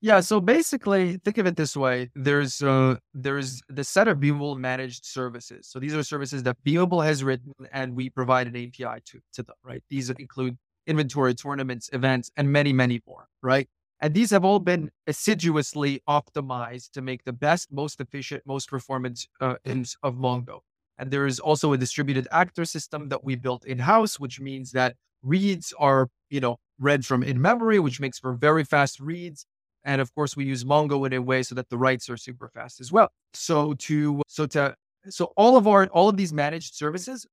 [0.02, 4.56] Yeah, so basically, think of it this way: there's uh, there's the set of Beamable
[4.56, 5.66] managed services.
[5.68, 9.42] So these are services that Beamable has written, and we provide an API to to
[9.42, 9.56] them.
[9.62, 9.82] Right?
[9.90, 13.28] These include inventory, tournaments, events, and many many more.
[13.42, 13.68] Right?
[14.00, 19.28] And these have all been assiduously optimized to make the best, most efficient, most performance
[19.42, 19.56] uh,
[20.02, 20.60] of Mongo.
[20.96, 24.72] And there is also a distributed actor system that we built in house, which means
[24.72, 29.44] that reads are you know read from in memory, which makes for very fast reads.
[29.84, 32.48] And of course, we use Mongo in a way so that the writes are super
[32.48, 33.10] fast as well.
[33.32, 34.74] So to so to
[35.08, 37.26] so all of our all of these managed services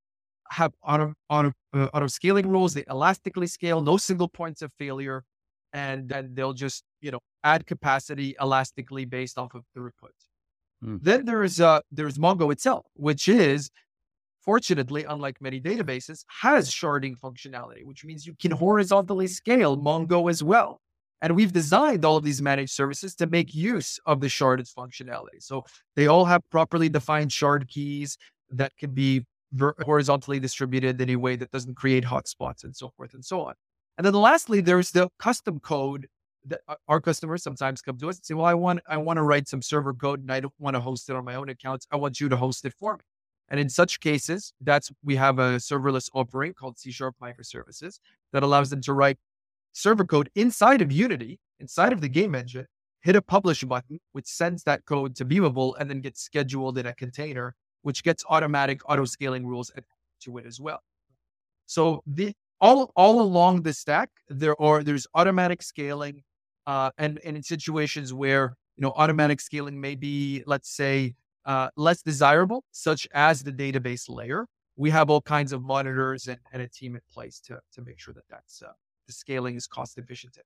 [0.52, 2.74] have auto auto uh, auto scaling rules.
[2.74, 5.24] They elastically scale, no single points of failure,
[5.74, 10.16] and then they'll just you know add capacity elastically based off of throughput.
[10.82, 10.98] Hmm.
[11.02, 13.70] Then there's uh there's Mongo itself, which is
[14.42, 20.42] fortunately, unlike many databases, has sharding functionality, which means you can horizontally scale Mongo as
[20.42, 20.80] well.
[21.22, 25.42] And we've designed all of these managed services to make use of the sharded functionality.
[25.42, 25.64] So
[25.96, 28.18] they all have properly defined shard keys
[28.52, 32.92] that can be ver- horizontally distributed in a way that doesn't create hotspots and so
[32.96, 33.56] forth and so on.
[33.98, 36.08] And then lastly, there's the custom code
[36.46, 39.24] that our customers sometimes come to us and say, well, I want, I want to
[39.24, 41.88] write some server code and I don't want to host it on my own accounts.
[41.92, 43.02] I want you to host it for me.
[43.50, 48.00] And in such cases, that's we have a serverless offering called C Sharp Microservices
[48.34, 49.18] that allows them to write
[49.78, 52.66] server code inside of Unity, inside of the game engine,
[53.02, 56.88] hit a publish button, which sends that code to Beamable and then gets scheduled in
[56.88, 59.72] a container, which gets automatic auto scaling rules
[60.22, 60.82] to it as well.
[61.68, 66.24] So the all all along the stack, there are there's automatic scaling,
[66.66, 71.14] uh, and and in situations where you know automatic scaling may be, let's say,
[71.46, 76.40] uh, less desirable, such as the database layer, we have all kinds of monitors and,
[76.52, 78.72] and a team in place to to make sure that that's uh,
[79.08, 80.38] the scaling is cost efficient.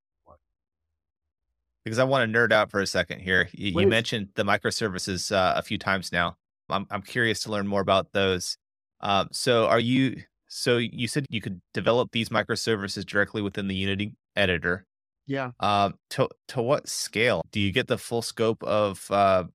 [1.84, 3.50] Because I want to nerd out for a second here.
[3.54, 6.38] You, you mentioned the microservices uh, a few times now.
[6.70, 8.58] I'm I'm curious to learn more about those.
[9.02, 10.22] Um, so are you?
[10.48, 14.86] So you said you could develop these microservices directly within the Unity editor.
[15.26, 15.52] Yeah.
[15.60, 19.46] Um, to to what scale do you get the full scope of uh,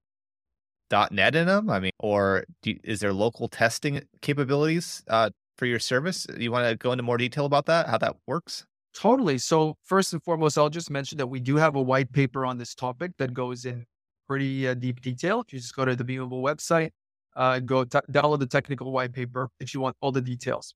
[0.91, 1.71] .NET in them?
[1.71, 6.27] I mean, or do, is there local testing capabilities uh, for your service?
[6.37, 7.87] You want to go into more detail about that?
[7.87, 8.67] How that works?
[8.97, 9.37] Totally.
[9.37, 12.57] So first and foremost, I'll just mention that we do have a white paper on
[12.57, 13.85] this topic that goes in
[14.27, 15.43] pretty uh, deep detail.
[15.47, 16.93] If you just go to the Beamable website,
[17.37, 20.75] uh, go t- download the technical white paper if you want all the details.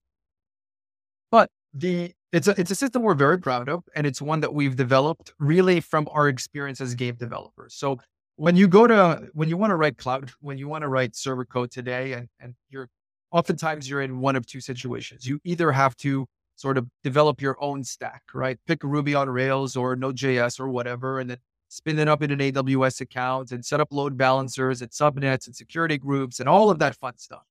[1.30, 4.52] But the it's a it's a system we're very proud of, and it's one that
[4.52, 7.74] we've developed really from our experience as game developers.
[7.74, 7.98] So
[8.36, 11.16] when you go to when you want to write cloud, when you want to write
[11.16, 12.90] server code today, and and you're
[13.32, 15.26] oftentimes you're in one of two situations.
[15.26, 16.26] You either have to
[16.60, 18.58] sort of develop your own stack, right?
[18.66, 22.38] Pick Ruby on Rails or Node.js or whatever, and then spin it up in an
[22.38, 26.78] AWS account and set up load balancers and subnets and security groups and all of
[26.78, 27.44] that fun stuff.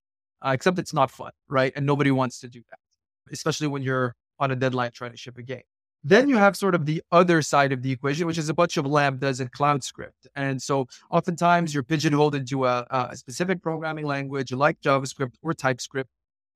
[0.45, 1.73] Uh, except it's not fun, right?
[1.75, 2.79] And nobody wants to do that,
[3.33, 5.63] especially when you're on a deadline trying to ship a game.
[6.03, 8.77] Then you have sort of the other side of the equation, which is a bunch
[8.77, 10.27] of lambdas and cloud script.
[10.35, 16.09] And so oftentimes you're pigeonholed into a, a specific programming language like JavaScript or TypeScript,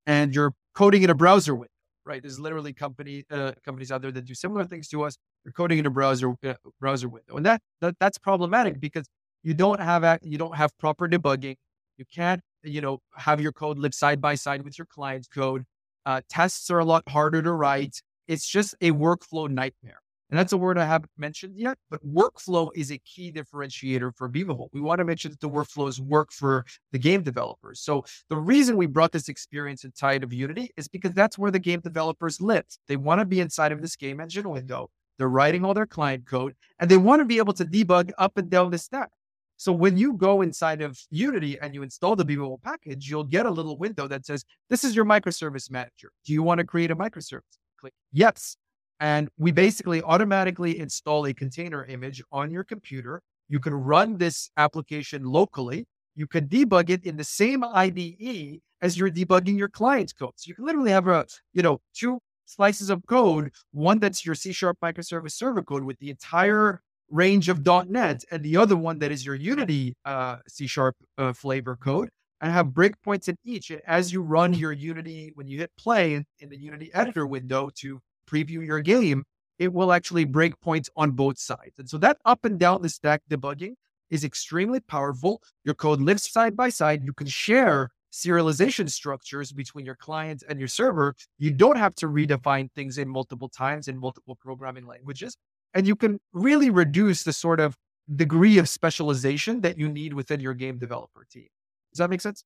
[0.06, 1.73] and you're coding in a browser window,
[2.06, 2.22] right?
[2.22, 5.18] There's literally company uh, companies out there that do similar things to us.
[5.44, 9.08] You're coding in a browser uh, browser window, and that, that that's problematic because
[9.44, 11.56] you don't have you don't have proper debugging.
[11.98, 15.64] You can't you know have your code live side by side with your client's code.
[16.06, 18.02] Uh, tests are a lot harder to write.
[18.28, 20.03] It's just a workflow nightmare.
[20.30, 24.30] And that's a word I haven't mentioned yet, but workflow is a key differentiator for
[24.30, 24.70] Beamable.
[24.74, 27.82] We want to sure that the workflows work for the game developers.
[27.82, 31.60] So the reason we brought this experience inside of Unity is because that's where the
[31.60, 32.66] game developers live.
[32.88, 34.90] They want to be inside of this game engine window.
[35.18, 38.38] They're writing all their client code and they want to be able to debug up
[38.38, 39.12] and down the stack.
[39.58, 43.46] So when you go inside of Unity and you install the Beamable package, you'll get
[43.46, 46.12] a little window that says, This is your microservice manager.
[46.26, 47.58] Do you want to create a microservice?
[47.80, 48.58] Click yes.
[49.04, 53.22] And we basically automatically install a container image on your computer.
[53.50, 55.86] You can run this application locally.
[56.16, 60.32] You can debug it in the same IDE as you're debugging your client's code.
[60.38, 64.36] So you can literally have a, you know, two slices of code, one that's your
[64.36, 69.00] C sharp microservice server code with the entire range of .NET, and the other one
[69.00, 72.08] that is your Unity uh, C sharp uh, flavor code
[72.40, 73.70] and have breakpoints in each.
[73.70, 77.28] And as you run your Unity, when you hit play in, in the Unity editor
[77.28, 79.24] window to preview your game,
[79.60, 81.78] it will actually break points on both sides.
[81.78, 83.74] And so that up and down the stack debugging
[84.10, 85.42] is extremely powerful.
[85.64, 87.04] Your code lives side by side.
[87.04, 91.16] You can share serialization structures between your client and your server.
[91.40, 95.36] You don't have to redefine things in multiple times in multiple programming languages.
[95.74, 97.76] And you can really reduce the sort of
[98.16, 101.48] degree of specialization that you need within your game developer team.
[101.92, 102.44] Does that make sense?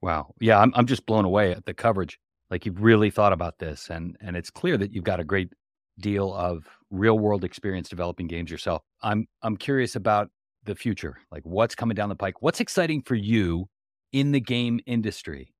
[0.00, 0.32] Wow.
[0.40, 2.18] Yeah, I'm I'm just blown away at the coverage.
[2.50, 5.52] Like you've really thought about this and and it's clear that you've got a great
[6.00, 8.82] deal of real world experience developing games yourself.
[9.02, 10.30] I'm I'm curious about
[10.64, 11.18] the future.
[11.30, 12.40] Like what's coming down the pike?
[12.40, 13.66] What's exciting for you
[14.12, 15.54] in the game industry?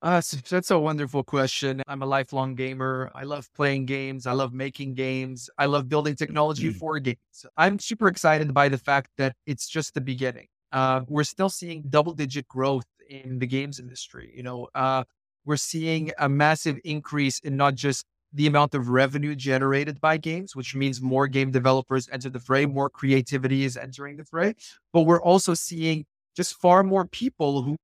[0.00, 1.82] Uh, that's a wonderful question.
[1.88, 3.10] I'm a lifelong gamer.
[3.16, 4.28] I love playing games.
[4.28, 5.50] I love making games.
[5.58, 6.76] I love building technology mm.
[6.76, 7.18] for games.
[7.56, 11.82] I'm super excited by the fact that it's just the beginning uh, we're still seeing
[11.88, 14.32] double digit growth in the games industry.
[14.34, 15.04] You know, uh,
[15.44, 20.54] we're seeing a massive increase in not just the amount of revenue generated by games,
[20.54, 24.54] which means more game developers enter the fray, more creativity is entering the fray.
[24.92, 26.04] But we're also seeing
[26.36, 27.76] just far more people who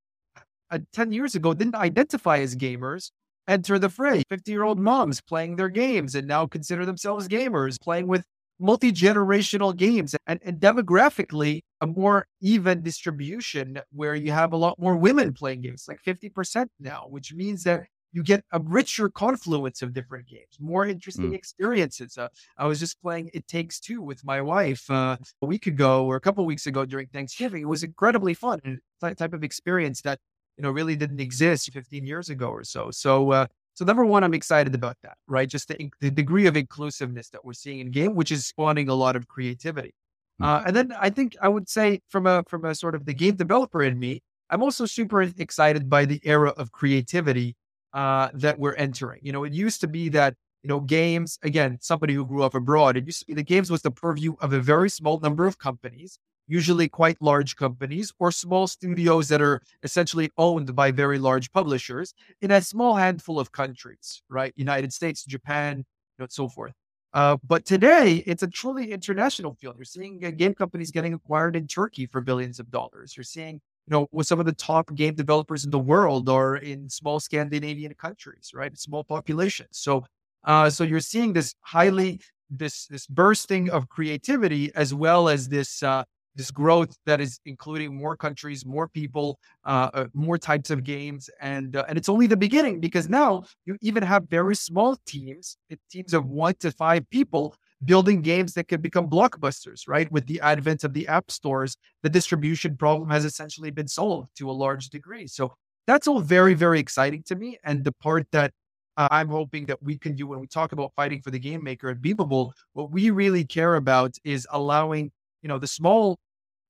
[0.70, 3.10] uh, 10 years ago didn't identify as gamers
[3.48, 4.22] enter the fray.
[4.28, 8.24] 50 year old moms playing their games and now consider themselves gamers, playing with
[8.58, 14.78] multi generational games and, and demographically a more even distribution where you have a lot
[14.78, 19.82] more women playing games, like 50% now, which means that you get a richer confluence
[19.82, 21.34] of different games, more interesting mm.
[21.34, 22.16] experiences.
[22.16, 26.06] Uh, I was just playing It Takes Two with my wife uh, a week ago
[26.06, 27.62] or a couple weeks ago during Thanksgiving.
[27.62, 28.78] It was incredibly fun and
[29.18, 30.20] type of experience that
[30.56, 32.90] you know really didn't exist 15 years ago or so.
[32.92, 35.48] So uh, so number one, I'm excited about that, right?
[35.48, 38.94] Just the, the degree of inclusiveness that we're seeing in game, which is spawning a
[38.94, 39.92] lot of creativity.
[40.40, 40.44] Mm-hmm.
[40.44, 43.14] Uh, and then I think I would say from a from a sort of the
[43.14, 47.56] game developer in me, I'm also super excited by the era of creativity
[47.92, 49.20] uh, that we're entering.
[49.22, 52.54] You know, it used to be that you know games again, somebody who grew up
[52.54, 55.46] abroad, it used to be the games was the purview of a very small number
[55.46, 61.18] of companies usually quite large companies or small studios that are essentially owned by very
[61.18, 64.52] large publishers in a small handful of countries, right?
[64.56, 65.84] United States, Japan, you
[66.18, 66.72] know, and so forth.
[67.14, 69.76] Uh, but today, it's a truly international field.
[69.78, 73.16] You're seeing game companies getting acquired in Turkey for billions of dollars.
[73.16, 76.56] You're seeing, you know, with some of the top game developers in the world are
[76.56, 78.76] in small Scandinavian countries, right?
[78.76, 79.78] Small populations.
[79.78, 80.04] So,
[80.42, 82.20] uh, so you're seeing this highly
[82.50, 86.02] this this bursting of creativity as well as this uh,
[86.36, 91.30] this growth that is including more countries, more people, uh, uh, more types of games,
[91.40, 95.56] and uh, and it's only the beginning because now you even have very small teams,
[95.90, 97.54] teams of one to five people,
[97.84, 99.82] building games that could become blockbusters.
[99.86, 104.28] Right, with the advent of the app stores, the distribution problem has essentially been solved
[104.38, 105.26] to a large degree.
[105.26, 105.54] So
[105.86, 108.52] that's all very very exciting to me, and the part that
[108.96, 111.88] I'm hoping that we can do when we talk about fighting for the game maker
[111.88, 112.52] at Beamable.
[112.74, 115.10] What we really care about is allowing,
[115.42, 116.16] you know, the small,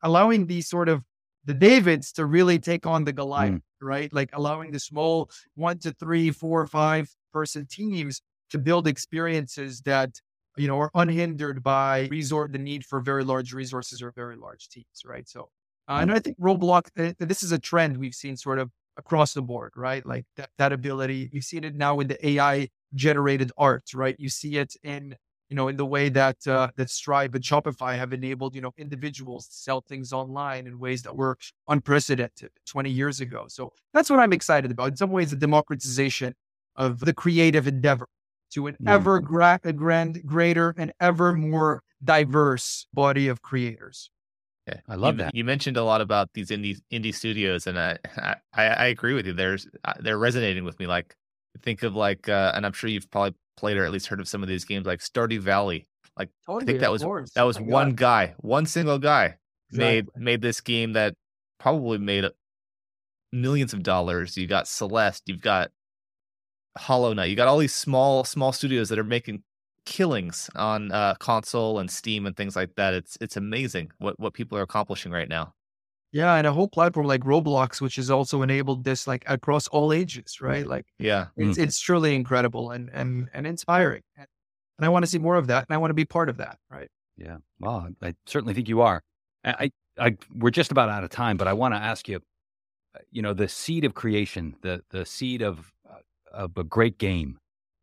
[0.05, 1.03] allowing these sort of
[1.45, 3.63] the Davids to really take on the Goliath, mm.
[3.83, 4.13] right?
[4.13, 10.21] Like allowing the small one to three, four, five person teams to build experiences that
[10.57, 14.69] you know are unhindered by resort the need for very large resources or very large
[14.69, 15.29] teams, right?
[15.29, 15.49] So,
[15.89, 19.35] uh, and I think Roblox, uh, this is a trend we've seen sort of across
[19.35, 20.05] the board, right?
[20.07, 21.31] Like that, that ability.
[21.33, 24.15] You see it now in the AI generated art, right?
[24.19, 25.17] You see it in,
[25.55, 28.73] you know, in the way that, uh, that Stripe and Shopify have enabled, you know,
[28.77, 31.39] individuals to sell things online in ways that were
[31.69, 33.45] unprecedented 20 years ago.
[33.47, 34.89] So that's what I'm excited about.
[34.89, 36.35] In some ways, the democratization
[36.75, 38.09] of the creative endeavor
[38.55, 38.95] to an yeah.
[38.95, 44.11] ever gra- grand, greater and ever more diverse body of creators.
[44.67, 45.37] Yeah, I love you, that.
[45.37, 47.99] You mentioned a lot about these indie indie studios, and I
[48.53, 49.35] I, I agree with you.
[49.35, 50.87] There's uh, they're resonating with me.
[50.87, 51.15] Like
[51.63, 54.29] think of like, uh, and I'm sure you've probably played or at least heard of
[54.29, 55.87] some of these games, like Stardew Valley.
[56.17, 57.33] Like totally, I think that was course.
[57.33, 57.97] that was oh one God.
[57.97, 59.37] guy, one single guy
[59.71, 59.79] exactly.
[59.79, 61.15] made made this game that
[61.59, 62.25] probably made
[63.33, 64.37] millions of dollars.
[64.37, 65.73] You got Celeste, you've got
[66.77, 69.43] Hollow Knight, you got all these small small studios that are making
[69.87, 72.95] killings on uh, console and Steam and things like that.
[72.95, 75.55] It's it's amazing what what people are accomplishing right now.
[76.15, 79.93] Yeah, and a whole platform like Roblox, which has also enabled this like across all
[79.93, 80.65] ages, right?
[80.65, 81.63] Like, yeah, it's mm.
[81.63, 84.03] it's truly incredible and and and inspiring.
[84.17, 84.29] And,
[84.79, 86.37] and I want to see more of that, and I want to be part of
[86.37, 86.89] that, right?
[87.17, 89.03] Yeah, well, I certainly think you are.
[89.45, 92.21] I, I, we're just about out of time, but I want to ask you,
[92.95, 95.99] uh, you know, the seed of creation, the the seed of uh,
[96.33, 97.39] of a great game.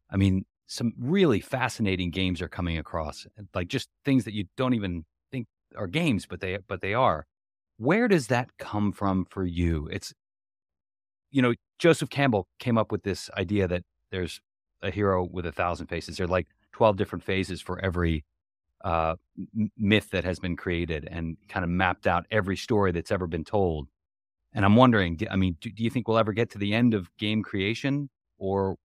[0.09, 4.73] I mean, some really fascinating games are coming across, like just things that you don't
[4.73, 5.03] even
[5.33, 7.25] think are games, but they but they are.
[7.81, 9.89] Where does that come from for you?
[9.91, 10.13] It's
[11.31, 14.39] you know, Joseph Campbell came up with this idea that there's
[14.83, 16.17] a hero with a thousand faces.
[16.17, 18.23] There are like 12 different phases for every
[18.83, 19.15] uh,
[19.77, 23.43] myth that has been created and kind of mapped out every story that's ever been
[23.43, 23.87] told.
[24.53, 26.93] And I'm wondering, I mean, do, do you think we'll ever get to the end
[26.93, 28.75] of game creation or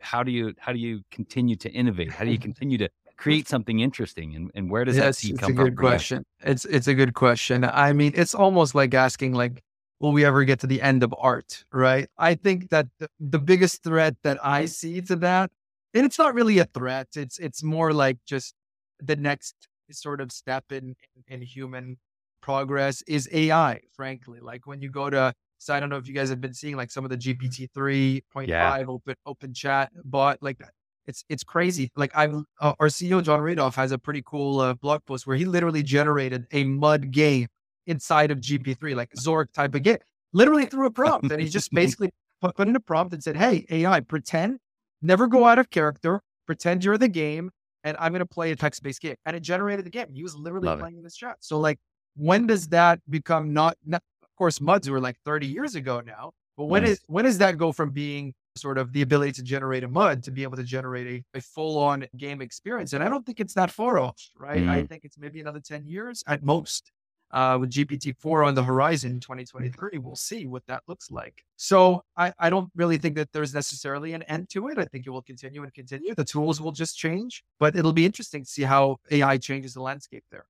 [0.00, 2.12] how do you how do you continue to innovate?
[2.12, 5.38] How do you continue to create something interesting and, and where does yes, that seed
[5.38, 5.66] come from?
[5.66, 6.24] It's a good question.
[6.40, 7.64] It's it's a good question.
[7.64, 9.62] I mean, it's almost like asking like,
[10.00, 11.64] will we ever get to the end of art?
[11.72, 12.08] Right.
[12.18, 15.50] I think that the, the biggest threat that I see to that,
[15.94, 17.08] and it's not really a threat.
[17.16, 18.54] It's it's more like just
[19.00, 19.54] the next
[19.90, 21.96] sort of step in in, in human
[22.40, 23.80] progress is AI.
[23.92, 26.54] Frankly, like when you go to so I don't know if you guys have been
[26.54, 28.84] seeing like some of the GPT 3.5 yeah.
[28.86, 30.60] open open chat bot like
[31.06, 31.90] it's it's crazy.
[31.96, 35.36] Like I'm uh, our CEO Jon Radoff has a pretty cool uh, blog post where
[35.36, 37.48] he literally generated a mud game
[37.86, 39.98] inside of GP3 like Zork type of game,
[40.32, 43.36] literally through a prompt, and he just basically put, put in a prompt and said,
[43.36, 44.58] "Hey AI, pretend
[45.02, 47.50] never go out of character, pretend you're the game,
[47.84, 50.06] and I'm going to play a text based game," and it generated the game.
[50.12, 50.98] He was literally Love playing it.
[50.98, 51.36] in this chat.
[51.40, 51.78] So like,
[52.16, 54.02] when does that become not, not
[54.36, 56.32] course, MUDs were like 30 years ago now.
[56.56, 59.84] But when is when does that go from being sort of the ability to generate
[59.84, 62.92] a MUD to be able to generate a, a full on game experience?
[62.92, 64.62] And I don't think it's that far off, right?
[64.62, 64.68] Mm.
[64.68, 66.92] I think it's maybe another 10 years at most.
[67.32, 71.42] Uh, with GPT-4 on the horizon in 2023, we'll see what that looks like.
[71.56, 74.78] So I, I don't really think that there's necessarily an end to it.
[74.78, 76.14] I think it will continue and continue.
[76.14, 79.82] The tools will just change, but it'll be interesting to see how AI changes the
[79.82, 80.46] landscape there.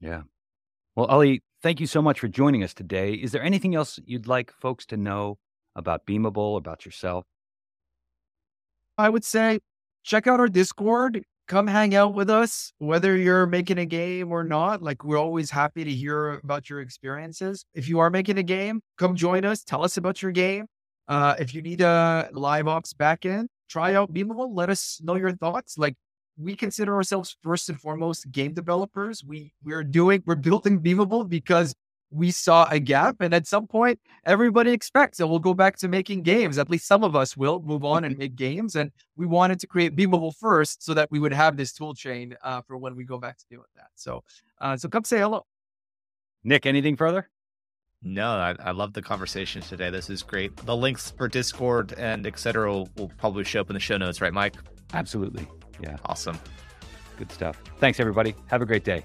[0.00, 0.22] Yeah.
[0.94, 3.12] Well, Ali, thank you so much for joining us today.
[3.12, 5.36] Is there anything else you'd like folks to know
[5.74, 7.26] about Beamable, about yourself?
[8.98, 9.60] I would say
[10.04, 11.22] check out our Discord.
[11.48, 14.82] Come hang out with us, whether you're making a game or not.
[14.82, 17.64] Like, we're always happy to hear about your experiences.
[17.72, 19.62] If you are making a game, come join us.
[19.62, 20.66] Tell us about your game.
[21.06, 24.48] Uh, if you need a live ops backend, try out Beamable.
[24.52, 25.78] Let us know your thoughts.
[25.78, 25.94] Like,
[26.36, 29.22] we consider ourselves first and foremost game developers.
[29.24, 31.74] We we're doing we're building Beamable because
[32.10, 35.88] we saw a gap, and at some point, everybody expects that we'll go back to
[35.88, 36.58] making games.
[36.58, 39.66] At least some of us will move on and make games, and we wanted to
[39.66, 43.04] create Beamable first so that we would have this tool chain uh, for when we
[43.04, 43.88] go back to doing that.
[43.94, 44.22] So,
[44.60, 45.44] uh, so come say hello.
[46.44, 47.28] Nic, anything further?
[48.02, 49.90] No, I, I love the conversation today.
[49.90, 50.56] This is great.
[50.58, 52.70] The links for Discord and etc.
[52.72, 54.54] Will, will probably show up in the show notes, right, Mike?
[54.94, 55.46] Absolutely.
[55.80, 55.96] Yeah.
[56.04, 56.38] Awesome.
[57.18, 57.60] Good stuff.
[57.78, 58.34] Thanks, everybody.
[58.46, 59.04] Have a great day.